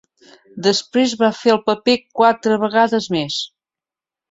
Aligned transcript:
Després 0.67 1.13
va 1.19 1.29
fer 1.41 1.51
el 1.57 1.61
paper 1.67 1.95
quatre 2.21 2.59
vegades 2.65 3.11
més. 3.19 3.39